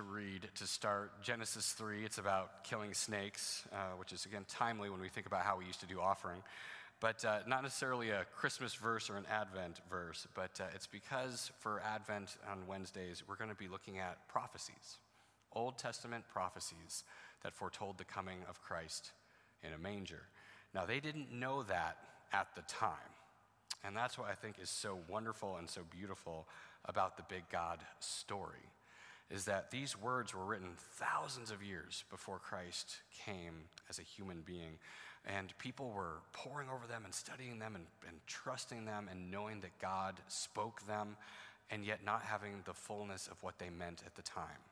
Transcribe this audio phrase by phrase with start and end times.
[0.00, 2.06] to read to start Genesis 3.
[2.06, 5.66] It's about killing snakes, uh, which is, again, timely when we think about how we
[5.66, 6.42] used to do offering.
[7.00, 11.52] But uh, not necessarily a Christmas verse or an Advent verse, but uh, it's because
[11.58, 14.96] for Advent on Wednesdays, we're going to be looking at prophecies,
[15.52, 17.04] Old Testament prophecies
[17.42, 19.10] that foretold the coming of Christ
[19.62, 20.22] in a manger.
[20.74, 21.98] Now, they didn't know that
[22.32, 22.94] at the time.
[23.84, 26.48] And that's what I think is so wonderful and so beautiful
[26.86, 28.70] about the big God story
[29.30, 34.42] is that these words were written thousands of years before Christ came as a human
[34.44, 34.78] being.
[35.26, 39.60] And people were poring over them and studying them and, and, trusting them and knowing
[39.60, 41.16] that God spoke them
[41.70, 44.64] and yet not having the fullness of what they meant at the time.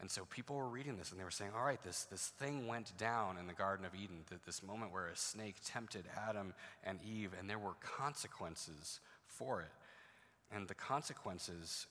[0.00, 2.66] And so people were reading this and they were saying, all right, this, this thing
[2.66, 6.52] went down in the Garden of Eden, that this moment where a snake tempted Adam
[6.84, 9.70] and Eve, and there were consequences for it.
[10.54, 11.86] And the consequences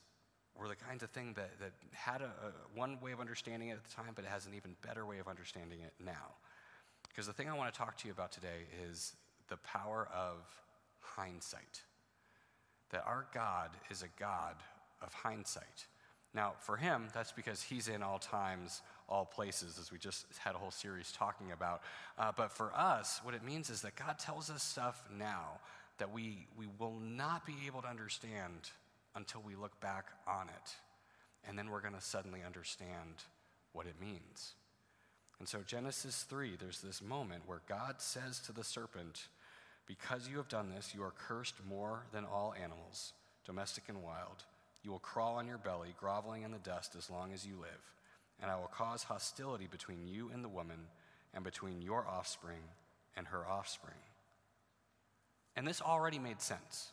[0.58, 3.72] were the kinds of thing that, that had a, a, one way of understanding it
[3.72, 6.34] at the time, but it has an even better way of understanding it now.
[7.08, 9.14] Because the thing I want to talk to you about today is
[9.48, 10.36] the power of
[11.00, 11.82] hindsight.
[12.90, 14.56] That our God is a God
[15.02, 15.86] of hindsight.
[16.34, 20.54] Now, for him, that's because he's in all times, all places, as we just had
[20.54, 21.82] a whole series talking about.
[22.18, 25.58] Uh, but for us, what it means is that God tells us stuff now
[25.98, 28.70] that we, we will not be able to understand
[29.14, 30.74] until we look back on it.
[31.46, 33.24] And then we're going to suddenly understand
[33.72, 34.54] what it means.
[35.38, 39.28] And so, Genesis 3, there's this moment where God says to the serpent,
[39.86, 43.14] Because you have done this, you are cursed more than all animals,
[43.46, 44.44] domestic and wild.
[44.82, 47.94] You will crawl on your belly, groveling in the dust as long as you live.
[48.42, 50.80] And I will cause hostility between you and the woman,
[51.32, 52.62] and between your offspring
[53.16, 53.98] and her offspring.
[55.56, 56.92] And this already made sense.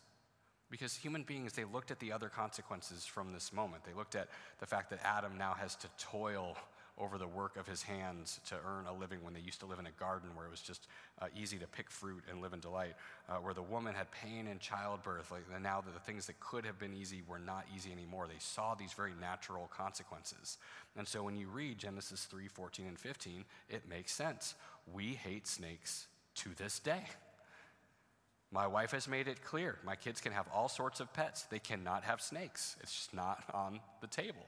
[0.70, 3.84] Because human beings, they looked at the other consequences from this moment.
[3.84, 4.28] They looked at
[4.60, 6.56] the fact that Adam now has to toil
[7.00, 9.78] over the work of his hands to earn a living when they used to live
[9.78, 10.88] in a garden where it was just
[11.20, 12.94] uh, easy to pick fruit and live in delight,
[13.28, 15.30] uh, where the woman had pain in childbirth.
[15.30, 18.26] Like, and now that the things that could have been easy were not easy anymore.
[18.26, 20.58] They saw these very natural consequences.
[20.96, 24.54] And so when you read Genesis 3 14 and 15, it makes sense.
[24.92, 27.04] We hate snakes to this day.
[28.50, 31.42] My wife has made it clear my kids can have all sorts of pets.
[31.44, 32.76] They cannot have snakes.
[32.80, 34.46] It's just not on the table.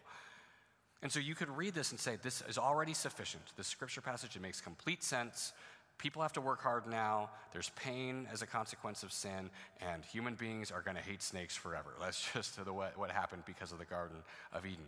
[1.02, 3.42] And so you could read this and say, this is already sufficient.
[3.56, 5.52] This scripture passage, it makes complete sense.
[5.98, 7.30] People have to work hard now.
[7.52, 9.50] There's pain as a consequence of sin,
[9.80, 11.90] and human beings are going to hate snakes forever.
[12.00, 14.18] That's just the, what, what happened because of the Garden
[14.52, 14.86] of Eden.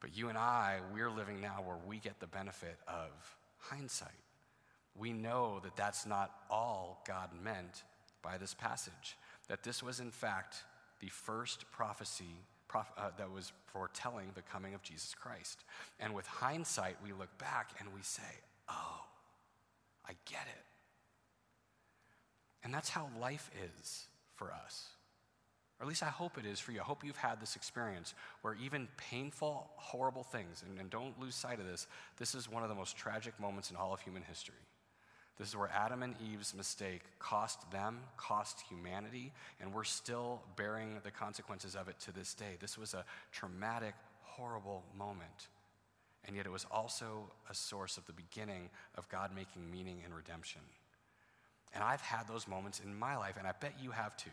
[0.00, 3.10] But you and I, we're living now where we get the benefit of
[3.58, 4.08] hindsight.
[4.96, 7.82] We know that that's not all God meant
[8.22, 9.16] by this passage,
[9.48, 10.64] that this was, in fact,
[11.00, 15.64] the first prophecy prof- uh, that was foretelling the coming of Jesus Christ.
[15.98, 18.22] And with hindsight, we look back and we say,
[18.68, 19.04] oh,
[20.06, 20.64] I get it.
[22.62, 24.88] And that's how life is for us.
[25.78, 26.80] Or at least I hope it is for you.
[26.80, 31.34] I hope you've had this experience where even painful, horrible things, and, and don't lose
[31.34, 31.86] sight of this,
[32.18, 34.54] this is one of the most tragic moments in all of human history.
[35.40, 40.98] This is where Adam and Eve's mistake cost them, cost humanity, and we're still bearing
[41.02, 42.58] the consequences of it to this day.
[42.60, 45.48] This was a traumatic, horrible moment.
[46.26, 50.14] And yet it was also a source of the beginning of God making meaning and
[50.14, 50.60] redemption.
[51.74, 54.28] And I've had those moments in my life, and I bet you have too,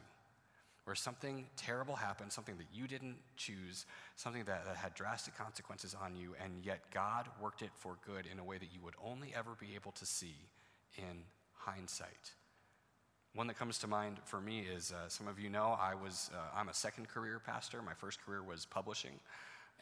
[0.83, 3.85] where something terrible happened, something that you didn't choose,
[4.17, 8.25] something that, that had drastic consequences on you, and yet God worked it for good
[8.29, 10.35] in a way that you would only ever be able to see
[10.97, 12.31] in hindsight.
[13.33, 16.31] One that comes to mind for me is uh, some of you know I was
[16.33, 17.81] uh, I'm a second career pastor.
[17.81, 19.19] My first career was publishing,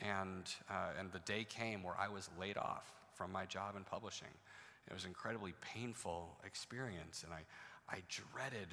[0.02, 3.84] and uh, and the day came where I was laid off from my job in
[3.84, 4.34] publishing.
[4.88, 7.44] It was an incredibly painful experience, and I
[7.90, 8.68] I dreaded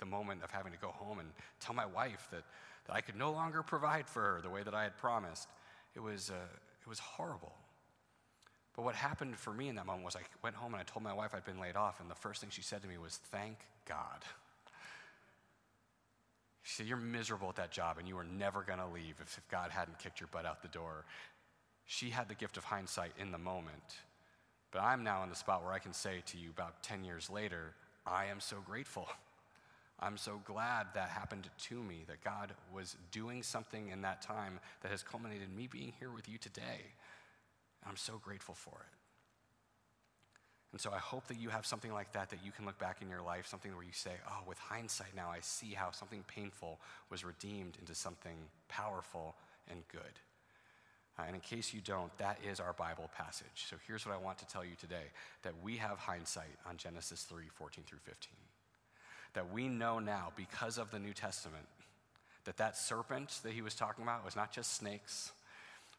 [0.00, 1.28] the moment of having to go home and
[1.60, 2.42] tell my wife that
[2.86, 5.48] that I could no longer provide for her the way that I had promised.
[5.94, 6.34] It was uh,
[6.80, 7.52] it was horrible.
[8.80, 11.04] But what happened for me in that moment was I went home and I told
[11.04, 13.20] my wife I'd been laid off, and the first thing she said to me was,
[13.30, 14.24] Thank God.
[16.62, 19.38] She said, You're miserable at that job and you were never going to leave if,
[19.50, 21.04] God hadn't kicked your butt out the door.
[21.84, 23.98] She had the gift of hindsight in the moment.
[24.70, 27.28] But I'm now in the spot where I can say to you about 10 years
[27.28, 27.74] later,
[28.06, 29.08] I am so grateful.
[30.00, 34.58] I'm so glad that happened to me, that God was doing something in that time
[34.80, 36.94] that has culminated in me being here with you today.
[37.86, 38.96] I'm so grateful for it.
[40.72, 43.02] And so I hope that you have something like that that you can look back
[43.02, 46.22] in your life, something where you say, oh, with hindsight now, I see how something
[46.28, 46.78] painful
[47.10, 48.36] was redeemed into something
[48.68, 49.34] powerful
[49.68, 50.00] and good.
[51.18, 53.66] Uh, and in case you don't, that is our Bible passage.
[53.68, 55.10] So here's what I want to tell you today
[55.42, 58.30] that we have hindsight on Genesis 3 14 through 15.
[59.34, 61.66] That we know now, because of the New Testament,
[62.44, 65.32] that that serpent that he was talking about was not just snakes,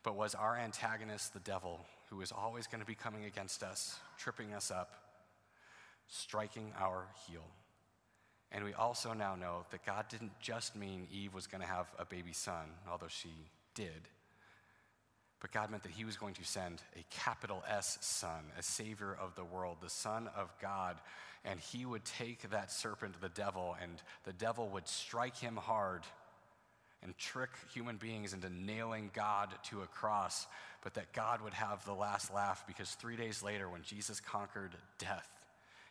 [0.03, 3.99] but was our antagonist, the devil, who was always going to be coming against us,
[4.17, 4.95] tripping us up,
[6.07, 7.43] striking our heel.
[8.51, 11.87] And we also now know that God didn't just mean Eve was going to have
[11.97, 13.31] a baby son, although she
[13.75, 14.09] did.
[15.39, 19.17] But God meant that He was going to send a capital S Son, a Savior
[19.19, 20.97] of the world, the Son of God.
[21.43, 23.93] And He would take that serpent, the devil, and
[24.23, 26.03] the devil would strike him hard
[27.03, 30.45] and trick human beings into nailing God to a cross,
[30.83, 34.75] but that God would have the last laugh because three days later, when Jesus conquered
[34.99, 35.29] death,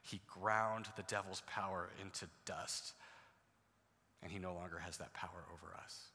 [0.03, 2.95] He ground the devil's power into dust,
[4.23, 6.11] and He no longer has that power over us.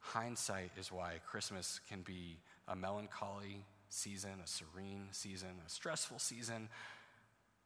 [0.00, 6.68] Hindsight is why Christmas can be a melancholy season, a serene season, a stressful season,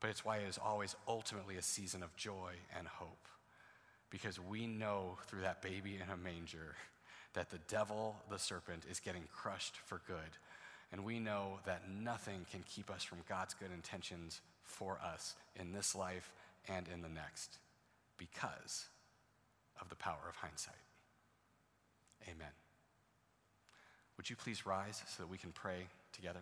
[0.00, 3.28] but it's why it is always ultimately a season of joy and hope.
[4.10, 6.76] Because we know through that baby in a manger
[7.34, 10.38] that the devil, the serpent, is getting crushed for good.
[10.92, 15.72] And we know that nothing can keep us from God's good intentions for us in
[15.72, 16.32] this life
[16.68, 17.58] and in the next
[18.16, 18.86] because
[19.80, 20.74] of the power of hindsight.
[22.24, 22.52] Amen.
[24.16, 26.40] Would you please rise so that we can pray together?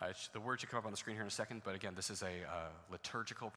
[0.00, 1.92] Uh, the word should come up on the screen here in a second, but again,
[1.94, 3.48] this is a uh, liturgical